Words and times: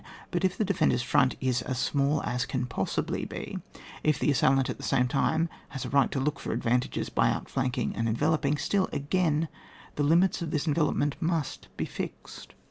But 0.31 0.43
if 0.43 0.57
the 0.57 0.65
defenders' 0.65 1.03
front 1.03 1.35
is 1.39 1.61
as 1.61 1.77
small 1.77 2.23
as 2.23 2.47
can 2.47 2.65
possibly 2.65 3.23
be, 3.23 3.59
if 4.03 4.17
the 4.17 4.31
assailant, 4.31 4.67
at 4.67 4.77
the 4.77 4.81
same 4.83 5.07
time, 5.07 5.47
has 5.69 5.85
a 5.85 5.91
right 5.91 6.09
to 6.11 6.19
look 6.19 6.39
for 6.39 6.53
advantages 6.53 7.09
by 7.09 7.29
outflanking 7.29 7.95
and 7.95 8.07
en 8.07 8.15
veloping, 8.17 8.59
still, 8.59 8.89
again, 8.91 9.47
the 9.97 10.03
limits 10.03 10.41
of 10.41 10.49
this 10.49 10.67
envelopment 10.67 11.17
must 11.21 11.67
be 11.77 11.85
fixed. 11.85 12.55